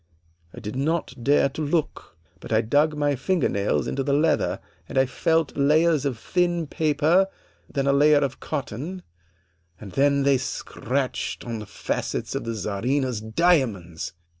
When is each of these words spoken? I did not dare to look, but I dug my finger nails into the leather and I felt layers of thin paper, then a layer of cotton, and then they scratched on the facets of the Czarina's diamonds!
I 0.51 0.59
did 0.59 0.75
not 0.75 1.13
dare 1.23 1.47
to 1.49 1.61
look, 1.61 2.17
but 2.39 2.51
I 2.51 2.61
dug 2.61 2.97
my 2.97 3.15
finger 3.15 3.47
nails 3.47 3.85
into 3.85 4.01
the 4.01 4.13
leather 4.15 4.59
and 4.89 4.97
I 4.97 5.05
felt 5.05 5.55
layers 5.55 6.05
of 6.05 6.17
thin 6.17 6.65
paper, 6.65 7.27
then 7.71 7.85
a 7.85 7.93
layer 7.93 8.17
of 8.17 8.39
cotton, 8.39 9.03
and 9.79 9.91
then 9.91 10.23
they 10.23 10.39
scratched 10.39 11.45
on 11.45 11.59
the 11.59 11.67
facets 11.67 12.33
of 12.33 12.45
the 12.45 12.55
Czarina's 12.55 13.21
diamonds! 13.21 14.13